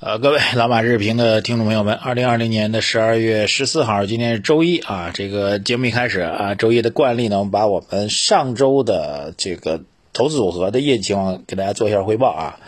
[0.00, 5.10] 呃，各位老马日评的听众朋友们，二零二零年的十二月十四号，今天是周一啊。
[5.12, 9.80] 这个节目一开始啊，周一的惯例呢，我们把我们上周的这个
[10.12, 12.60] 投资组合的业绩情况给大家做一下汇报啊。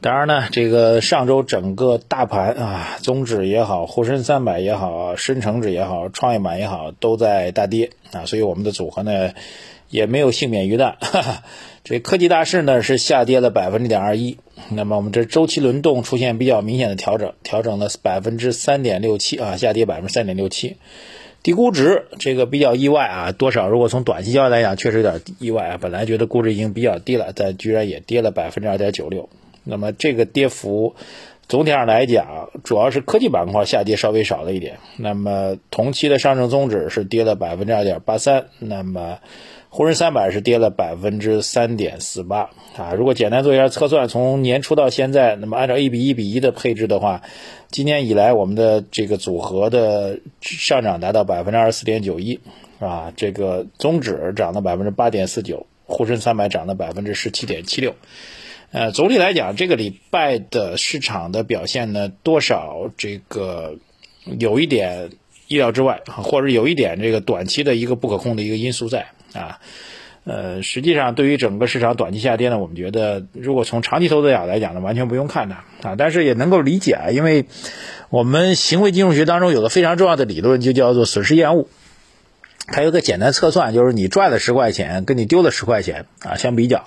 [0.00, 9.30] 当然呢，这个上周整个大盘啊，综指也好，沪深三百也好，深成指也好，创业板也好，都在大跌啊，所以我们的组合呢
[9.88, 10.96] 也没有幸免于难。
[11.00, 11.42] 哈哈
[11.84, 14.38] 这科技大势呢是下跌了百分之点二一，
[14.70, 20.76] 那么我们这周期轮动出现比较明显的调整，调整了百分之三点六七啊，下跌百分之三点六七。
[21.42, 25.78] 低估值这个比较意外啊，多少如果从短期交易来讲，确实有点意外啊。
[25.78, 29.28] 本来觉得估值已经比较低了，但居然也跌了百分之二点九六。
[29.62, 30.94] 那么这个跌幅
[31.48, 34.78] 总体上来讲，主要是科技板块下跌稍微少了一点。
[34.96, 39.18] 那么同期的上证综指是跌了百分之二点八三，那么。
[39.76, 42.94] 沪深三百是跌了百分之三点四八啊！
[42.96, 47.22] 如果简单做一下测算，从年初到现在，那么按照一比一比一的配置的话，
[47.72, 52.38] 今年以来我们的这个组合的上涨达到百分之二十四点九一
[52.78, 53.12] 啊！
[53.16, 57.96] 这个综指涨了百分之八点四九，沪深三百涨了百分之十七点七六。
[58.74, 63.76] 呃，总体来讲，这个礼拜的市场的表现呢，多少这个
[64.40, 65.10] 有一点
[65.46, 69.06] 意料之外，或者有一点这个短期的一个不可控的一个因素在。
[69.32, 69.60] 啊，
[70.24, 77.44] 呃，实际上对于整个市场短期下跌呢，我们觉得如果从长期投资角度来讲呢，完全不用看它啊，但是也能够理解啊，因为
[78.10, 81.68] 我们行为金融学当中有个非常重要的理论，就叫做损失厌恶。
[82.66, 86.84] 它有个简单测算，就是你赚了十块钱，跟你丢了十块钱啊相比较，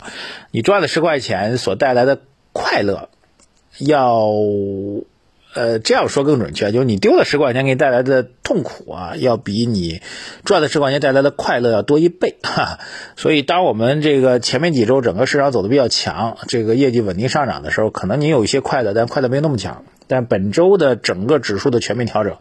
[0.51, 2.19] 你赚了十块钱所带来的
[2.53, 3.09] 快乐
[3.79, 4.31] 要。
[5.53, 10.03] 呃，这样说更准确，就是你丢了十块钱给你带来的痛苦啊，要比你
[10.45, 12.77] 赚了十块钱带来的快乐要多一倍哈。
[13.15, 19.83] 所以，当我们这个前面几周整个市场走的比较强，这个业绩稳定上涨的时候，可能你有一些快乐，但快乐没有那么强。
[20.05, 22.37] 但本周的整个指数的全面调整。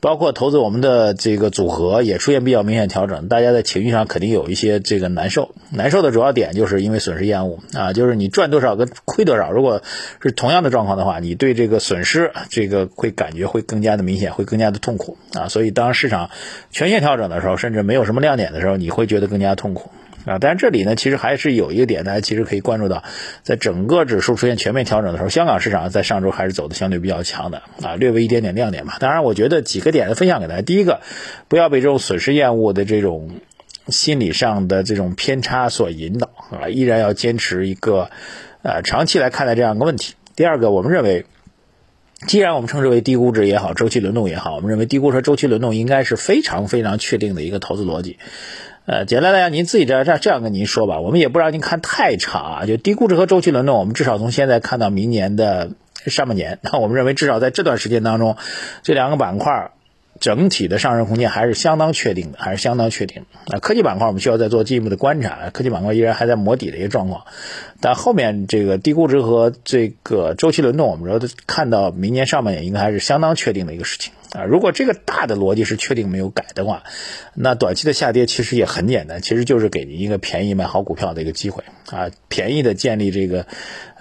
[0.00, 5.54] 包括投资我们的这个组合也出现比较明显调整，大家在情绪上肯定有一些这个难受。
[5.70, 9.82] 难受的主要点就是因为损失厌恶啊，就是你赚多少跟亏多少，如果
[10.22, 15.48] 是同样的状况的话，你对这个损失这个会感觉会更加的明显，会更加的痛苦啊。
[15.48, 16.30] 所以当市场
[16.70, 19.90] 全线调整的时候，甚至没有什么亮点的时候，你会觉得更加痛苦。
[20.24, 23.02] 啊，但是这里呢，其实还是有一个点，大家其实可以关注到，
[23.42, 28.96] 在整个指数出现全面调整的时候，香港市场在上周还是走的相对比较强的啊，略微一点点亮点吧。
[29.00, 31.00] 当然，我觉得几个点的分享给大家，第一个，
[31.48, 33.30] 不要被这种损失厌恶的这种
[33.88, 38.10] 心理上的这种偏差所引导啊，依然要坚持一个
[38.62, 40.14] 呃长期来看待这样一个问题。
[40.36, 41.24] 第二个，我们认为，
[42.26, 48.18] 既然我们称之为低估值也好，周期轮动也好，我们认为低估值和、周期轮动应该是非常非常确定的一个投资逻辑。
[48.86, 55.70] 呃，简单来讲，您自己这这样这样跟您说吧，我们也不让您看太长啊，就低估值和周期轮动，我们至少从现在看到明年的
[56.06, 58.36] 上半年，那我们认为至少在这段时间当中，
[58.82, 59.70] 这两个板块。
[60.20, 63.56] 整体的上升空间还是相当确定的，还是相当确定的。
[63.56, 67.24] 啊，科技板块我们需要再做进一步的观察，科技板块依然还在磨底的一个状况。
[67.80, 74.44] 但后面这个低估值和这个周期轮动，我们说看到明年上半年应该还是相当确定的一个事情啊。
[74.44, 76.84] 如果这个大的逻辑是确定没有改的话，
[77.34, 83.46] 那短期的下跌其实也很简单，其实就是给您一个便宜买好股票的一个机会啊，便宜的建立这个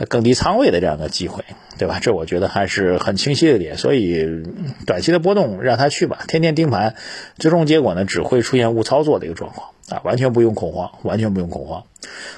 [0.08, 1.44] 更低仓位的这样的机会。
[1.80, 2.00] 对吧？
[2.02, 4.26] 这我觉得还是很清晰的点，所以
[4.88, 6.96] 短期的波动让它去吧，天天盯盘，
[7.38, 11.84] 最终结果呢只会出现误操作的一个状况啊，完全不用恐慌，完全不用恐慌，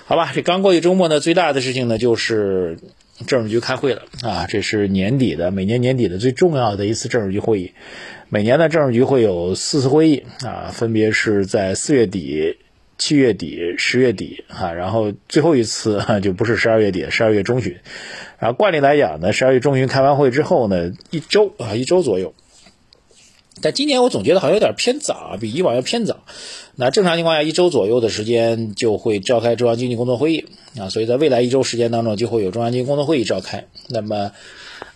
[0.05, 0.33] 好吧？
[0.35, 2.79] 这刚过去周末呢，最大的事情呢就是
[3.27, 7.73] 政治局开会了啊，这是年底的每年年底的最重要的一次政治局会议，
[8.29, 12.57] 每年的政治局会有四次会议啊，分别是在四月底。
[13.01, 17.77] 七月底、十月底啊，然后最后一次就不是十二月底，十二月中旬。
[18.39, 22.33] 然后惯例来讲呢，十二月中旬开完会之后呢，一周啊，一周左右。
[23.61, 26.17] 但今年我总觉得好像有点偏早啊，比以往要偏早。
[26.75, 30.45] 那正常情况下，一周左右的时间就会召开中央经济工作会议
[30.79, 33.65] 啊，所以在未来一周时间当中就会有中央经济工作会议召开。
[33.87, 34.31] 那么，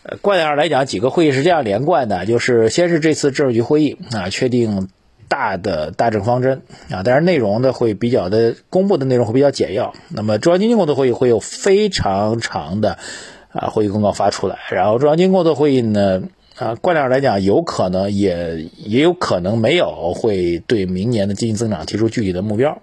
[0.04, 4.90] 呃，惯例上来讲，几个会议是这样连贯的，就是先是这次政治局会议啊，确定。
[5.30, 6.62] 大的大政方针
[6.92, 9.96] 啊，但是内容呢会比较的公布的内容会比较简要。
[10.10, 13.00] 那么中央经济工作会议会有非常长的
[13.52, 16.22] 啊会议公告发出来，然后中央经济工作会议呢
[16.64, 22.82] 啊，惯量来讲有可能也也有可能没有会对明年的经济增长提出具体的目标。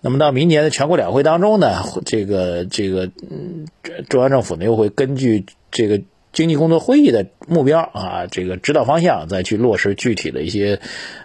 [0.00, 3.66] 那么到明年的全国两会当中呢，这个这个嗯
[4.08, 6.02] 中央政府呢又会根据这个。
[6.32, 10.80] 经济工作会议的目标啊，这个指导方向，再去落实具体的一些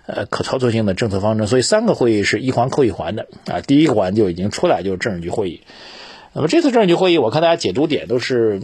[0.06, 1.48] 呃可操作性的政策方针。
[1.48, 3.60] 所以三个会议是一环扣一环的啊。
[3.60, 5.60] 第一个环就已经出来，就是政治局会议。
[6.32, 8.62] 那么这次政治局会议，我看大家解读点都是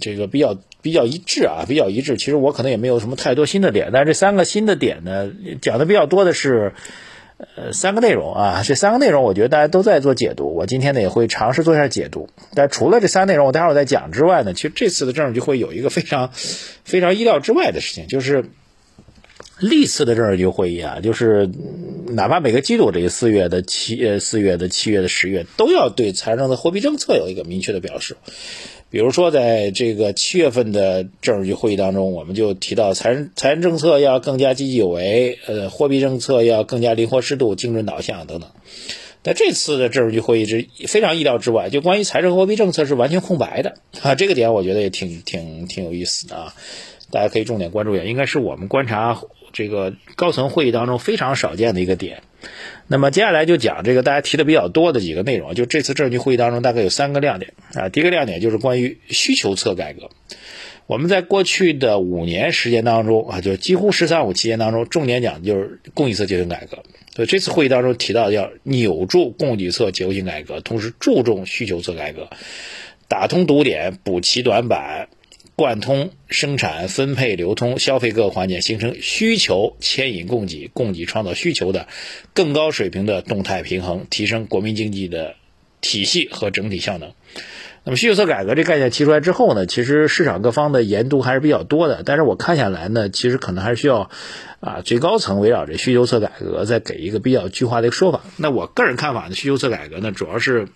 [0.00, 2.16] 这个比较比较一致啊，比较一致。
[2.16, 5.30] 其实我可能也没有什么太多新的点，但是这三个新的点呢，
[5.60, 6.72] 讲的比较多的是。
[7.54, 12.28] 呃，三个内容啊，这三个内容我觉得大家都在做解读，我今天呢也会尝试做一下解读。
[12.52, 18.46] 但除了这三个内容，我待会儿再讲之外呢，其实这次的政治局会有一个非常非常意料之外的事情，就是
[19.60, 21.48] 历次的政治局会议啊，就是
[22.08, 28.16] 哪怕每个季度这个四月的七呃四月的七月的十月，都要对财政的货币政策有一个明确的表示。
[28.90, 38.50] 比如说，在这个七月份的政治局会议当中，我们就提到财财政政策要更加积极有为，呃，货币政策要更加灵活适度、精准导向等等。
[39.20, 46.54] 但这次的政治局会议是非常意料之外，就关于财政货币政策是完全空白的啊，这个点我觉得也挺挺挺有意思的啊，
[47.10, 49.20] 大家可以重点关注一下，应该是我们观察
[49.52, 52.22] 这个高层会议当中非常少见的一个点。
[52.86, 57.88] 那么接下来就讲这个大家提的比较多的几个内容，就这次政治局会议当中大概有三个亮点啊。
[57.88, 60.10] 第一个亮点就是关于需求侧改革。
[60.86, 66.82] 我们在过去的五年时间当中啊，就几乎“十三五”期间当中，重点讲的就是供给侧结构性改革。
[67.14, 72.30] 所以这次会议当中提到要扭住供给侧结构性改革，同时注重需求侧改革，
[73.06, 75.08] 打通堵点，补齐短板。
[75.58, 81.88] 贯通生产、分配、流通、消费各个环节，形成需求牵引供给、供给创造需求的
[82.32, 85.34] 更高水平的动态平衡，提升国民经济的
[85.80, 87.10] 体系和整体效能。
[87.82, 92.04] 那么需求侧改革这概念提出来之后呢，其实市场各方的研读还是比较多的。
[92.04, 94.10] 但是我看下来呢，其实可能还是需要
[94.60, 98.20] 啊最高层围绕着需求侧改革再给一个比较具化的一个说法。
[98.36, 100.68] 那我个人看法呢，需求侧改革呢，主要是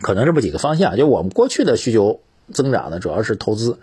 [0.00, 2.22] 可能这么几个方向，就我们过去的需求。
[2.52, 3.78] 增长呢，主要是投资，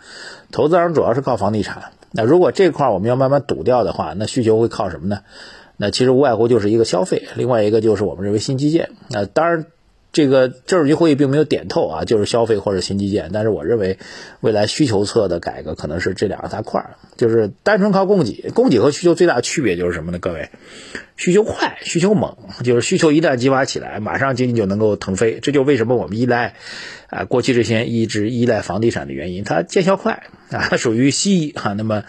[0.52, 1.92] 投资人主要是靠房地产。
[2.12, 5.20] 那如果这块我们要慢慢堵掉的话，那需求会靠什么呢？
[5.78, 8.92] 那其实无外乎就是一个消费，另外一个就是我们认为新基建。
[9.10, 9.66] 那当然。
[10.12, 13.30] 这个政治局会议并没有点透啊，就是消费或者新基建。
[13.32, 14.00] 但是我认为，
[14.42, 20.20] 未来需求侧的改革可能是这两个大块儿，就是单纯靠供给，供给和需求最大的区别就是什么呢？
[20.20, 20.50] 各位，
[21.16, 25.40] 需求快，需求猛，就是需求一旦激发起来，马上经济就能够腾飞。
[25.42, 26.56] 这就为什么我们依赖
[27.10, 31.74] 啊，过去这些一直依赖房地产的原因，它见效快啊，它属于西医哈。
[31.74, 32.04] 那么。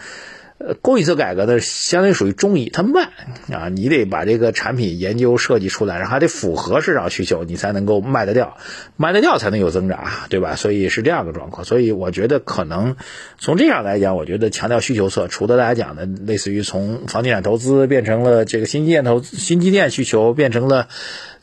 [0.63, 3.09] 呃，供给侧改革呢，相当于属于中医，它慢
[3.51, 8.57] 啊，你得把这个产品研究设计出来，然后还得符合市场需求，你才能够卖得掉，
[8.97, 10.55] 卖得掉才能有增长，对吧？
[10.55, 11.65] 所以是这样的状况。
[11.65, 12.95] 所以我觉得可能
[13.39, 20.89] 从这样来讲，我觉得强调需求侧，除了大家讲的类似于从房地产投资变成了这个新基建投新基建需求变成了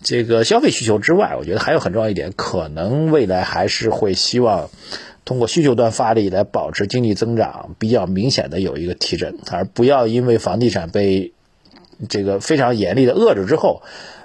[0.03, 4.71] 这个消费需求之外，我觉得还有很重要一点，可能未来还是会希望。
[5.29, 11.35] 通过需求端发力来保持经济增长，比较明显的有一个提振，而不要因为房地产被
[12.09, 13.83] 这个非常严厉的遏制之后，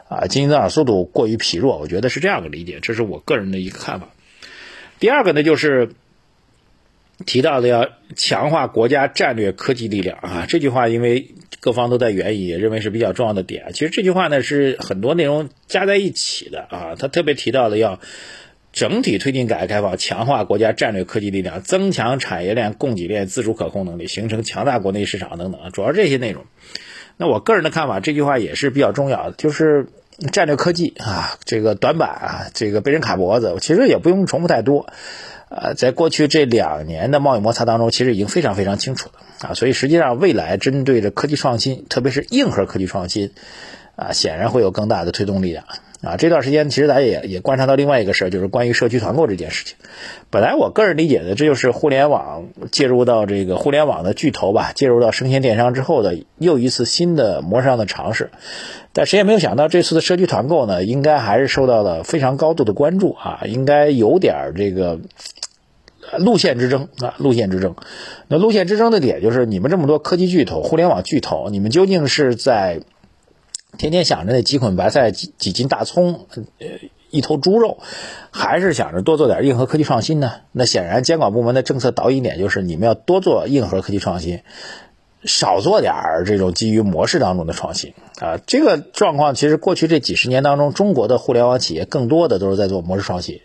[0.08, 1.78] 啊，经济增长速度过于疲弱。
[1.78, 4.12] 我觉得是这样的理解，这是我个人的一个看法。
[4.98, 5.90] 第二个呢，就是
[7.26, 13.74] 提到的要强化国家战略科技力量啊，这句话因为各方都在援引，也认为是比较重要的点。
[13.74, 18.00] 其实这句话呢是很多内容加在一起的啊，他特别提到了要。
[18.74, 26.44] 整体推进改革开放，强化国家战略科技力量，增强产业链、供给链自主可控能力，形成强大国内市场等等，主要这些内容。
[27.16, 29.86] 那我个人的看法，这句话也是比较重要的，就是
[30.32, 34.88] 战略科技啊，这个短板啊，这个被人卡脖子，其实也不用重复太多。
[35.50, 43.34] 呃，在过去这两年的贸易摩擦当中，其实已经非常非常清楚了啊，所以实际上未来针对着科技创新，特别是硬核科技创新
[43.96, 45.66] 啊，显然会有更大的推动力量。
[46.04, 49.78] 啊，这段时间其实咱也也观察到另外一个事儿，就是关于社区团购这件事情。
[50.30, 58.32] 本来我个人理解的，这就是互联网介入到这个互联网的巨头吧，介入到生鲜电商之后的又一次新的模式上的尝试。
[58.92, 65.00] 但谁也没有想到，这次的社区团购呢，应该还是受到了非常高度的关注啊，应该有点这个
[66.18, 67.76] 路线之争啊，路线之争。
[68.28, 72.82] 那路线之争的点就是，你们这么多科技巨头、互联网巨头，你们究竟是在？
[73.78, 76.28] 天天想着那几捆白菜、几几斤大葱、
[76.60, 76.68] 呃
[77.10, 77.78] 一头猪肉，
[78.32, 80.32] 还是想着多做点硬核科技创新呢？
[80.52, 84.40] 那显然监管部门的政策导引点就是你们要多做硬核科技创新，
[85.24, 85.94] 少做点
[86.26, 88.40] 这种基于模式当中的创新啊。
[88.48, 93.42] 这个状况其实过去这几十年当中，中国的互联网企业更多的都是在做模式创新。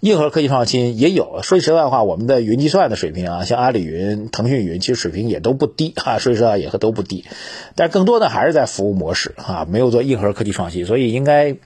[0.00, 6.18] 硬核科技创新也有，说句实在话，我们的云计算的水平啊，像阿里云、腾讯云，其实水平也都不低 啊。
[6.18, 7.26] 说句实话，也都不低，
[7.74, 10.86] 但更多的还是在服务模式啊，没有做硬核科技创新。
[10.86, 11.56] 所以应该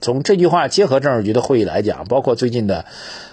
[0.00, 2.84] 从这句话结合政治局的会议来讲，包括最近的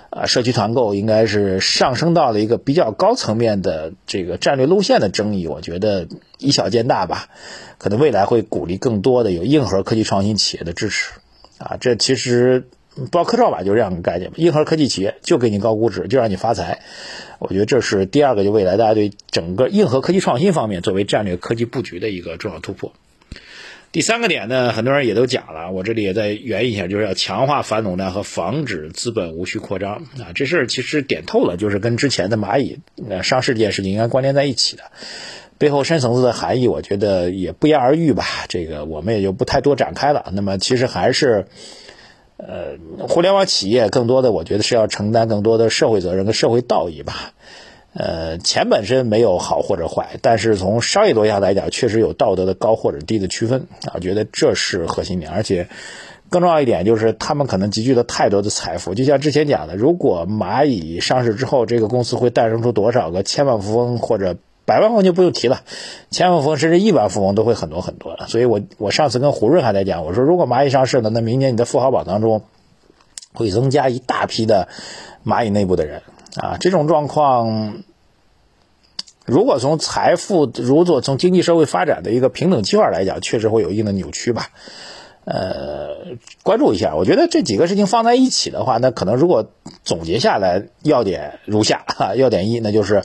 [0.09, 5.45] 啊社区团购，应该是上升到了一个比较高层面的这个战略路线的争议。
[5.45, 6.07] 我觉得
[6.39, 7.29] 以小见大吧，
[7.77, 11.11] 可能未来会鼓励更多的有硬核科技创新企业的支持
[11.59, 11.77] 啊。
[11.79, 12.69] 这其实。
[13.11, 16.81] 包括科创板就这样个概念嘛，硬核科技企业就给你高估值，就让你发财。
[17.39, 22.93] 我觉得这是第二个，就未来大家对整个硬核科技创新方面作为战略科技布局的一个重要突破。
[23.91, 30.33] 第三个点呢，很多人也都讲了，我这里也再圆一下，就是要强化反垄断和防止资本无序扩张啊。
[30.35, 34.83] 这事儿其实点透了，就是跟之前的蚂蚁呃上市这件事情应该关联在一起的，
[35.57, 38.25] 背后深层次的含义，我觉得也不言而喻吧。
[38.49, 40.31] 这个我们也就不太多展开了。
[40.33, 41.47] 那么其实还是，
[42.37, 42.77] 呃，
[43.07, 47.33] 互联网企业更多的，我觉得是要承担更多的社会责任跟社会道义吧。
[47.93, 53.99] 呃，钱本身没有好或者坏，但是从商业逻辑上来讲，确实有道德的高或者低的区分啊。
[53.99, 55.67] 觉得这是核心点，而且
[56.29, 58.93] 更重要一点就是，他们可能集聚了太多的财富。
[58.93, 64.37] 就像之前讲的，如果蚂蚁上市之后，这个公司会诞生出多少个千万富翁或者
[64.67, 65.61] 百万富翁就不用提了，
[66.11, 68.27] 千万富翁甚至亿万富翁都会很多很多的。
[68.27, 72.43] 所以我我上次跟胡润还在讲，我说如果蚂蚁上市了，那明年你的富豪榜当中
[73.33, 74.67] 会增加一大批的
[75.25, 76.01] 蚂蚁内部的人。
[76.35, 77.81] 啊，这种状况，
[79.25, 84.49] 如果从财富，如果从经济社会发展的一个平等计划来讲，确实会有一定的扭曲吧。
[85.29, 89.51] 呃，关注一下，我觉得这几个事情放在一起的话，那可能如果
[89.83, 93.03] 总结下来，要点如下哈， 要点一，那就是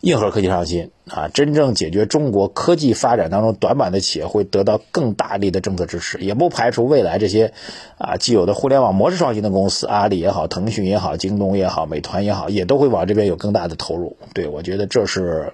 [0.00, 7.52] 硬核科技创新啊，真正解决中国科技发展当中短板的企业会得到更大力的政策支持，也不排除未来这些
[7.98, 14.16] 啊既有的互联网模式创新的公司，阿里也好，腾讯也好，京东也好，美团也好，也都会往这边有更大的投入。
[14.32, 15.52] 对我觉得这是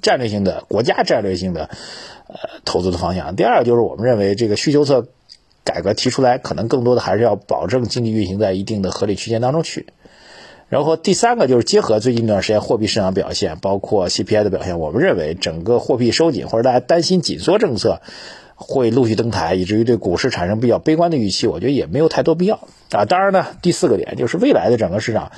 [0.00, 1.70] 战略性的国家战略性的
[2.26, 3.36] 呃投资的方向。
[3.36, 5.06] 第二就是我们认为这个需求侧。
[5.64, 9.86] 改革提出来，可能更多的还是要保证经济运行在一定的合理区间当中去。
[10.68, 18.00] 然后第三个就是结合最近一段时间货币市场表现，包括 CPI 的表现，我们认为整个货币收紧或者大家担心紧缩政策
[18.54, 23.04] 会陆续登台，以至于对股市产生比较悲观的预期，我觉得也没有太多必要啊。
[23.04, 25.32] 当然呢，第四个点就是未来的整个市场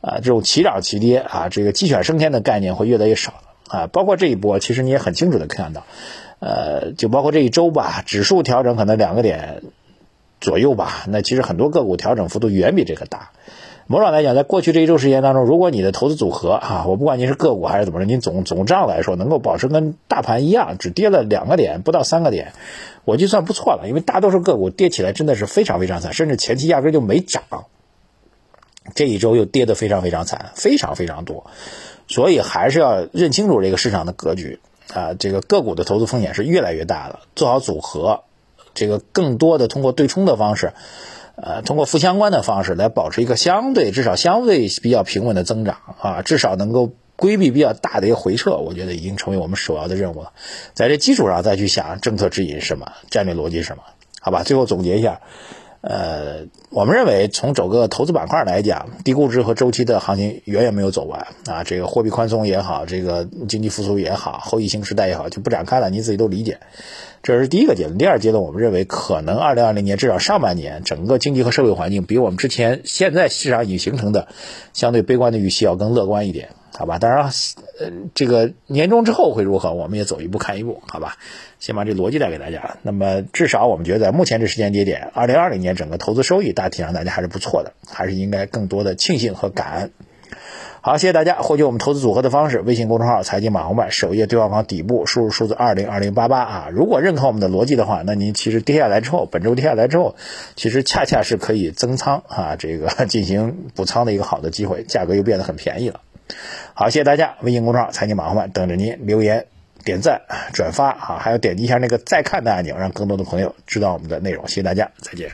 [0.00, 3.86] 啊，这种齐涨齐跌啊，这个鸡犬升天的概念会越来越少了啊。
[3.86, 5.84] 包括这一波，其实你也很清楚的看到。
[6.40, 9.62] 呃，就包括这一周吧，指数调整可能两个点
[10.40, 11.04] 左右吧。
[11.06, 13.30] 那其实很多个股调整幅度远比这个大。
[13.86, 22.52] 某种来讲，在过去这一周时间当中，如果你的投资组合啊，我不管你是个股还是怎么着，你总总账来说能够保持跟大盘一样，只跌了两个点不到三个点，
[23.04, 23.88] 我就算不错了。
[23.88, 27.42] 因为大多数个股跌起来真的是非常非常惨，甚至前期压根就没涨，
[28.94, 31.50] 这一周又跌得非常非常惨，非常非常多。
[32.06, 34.60] 所以还是要认清楚这个市场的格局。
[34.94, 37.20] 啊，这个个股的投资风险是越来越大了。
[37.36, 38.24] 做好组合，
[38.74, 40.72] 这个更多的通过对冲的方式，
[41.36, 50.32] 呃，通过负相关的方式来保持一个相对至少相对比较平稳的增长啊，至少能够规避比较大的一个回撤，我觉得已经成为我们首要的任务了。
[50.74, 53.82] 在这基础上再去想政策指引是什么，战略逻辑是什么，
[54.20, 54.42] 好吧？
[54.42, 55.20] 最后总结一下。
[55.82, 61.64] 呃，我们认为从整个投资板块来讲，低估值和周期的行情远远没有走完啊。
[61.64, 66.58] 这个货币宽松也好，这个经济复苏也好，后疫情时代也好，就不展开了，你自己都理解。
[67.22, 67.96] 这是第一个阶段。
[67.96, 74.28] 第二阶段，我们认为可能二零二零年至少上半年，整个经济和社会环境比我们之前现在市场已经形成的
[74.74, 76.50] 相对悲观的预期要更乐观一点。
[76.80, 77.24] 好吧，当然，
[77.78, 81.18] 呃，这个年终之后会如何，我们也走一步看一步，好吧？
[81.58, 82.78] 先把这逻辑带给大家。
[82.80, 89.90] 那么，至少我们觉得在目前这时间节点，二零二零年整个投资收益大体上大家还是不错的，还是应该更多的庆幸和感恩。
[90.80, 91.42] 好，谢谢大家。
[91.42, 96.68] 获取我们投资组合的方式，微信公众号“财经马红漫”首页对话框底部输入数字二零二零八八啊。
[96.72, 100.16] 如果认可我们的逻辑的话，那您其实跌下来之后，本周跌下来之后，
[100.56, 106.00] 其实恰恰是可以增仓啊，这个 进行补仓的一个好的机会，价格又变得很便宜了。
[106.74, 107.36] 好，谢谢大家！
[107.42, 109.46] 微信公众号“财经马后曼”等着您留言、
[109.84, 110.22] 点赞、
[110.52, 114.46] 转发啊，还有点击一下那个再看的按钮，让更多的朋友知道我们的内容。
[114.48, 115.30] 谢谢大家，再见。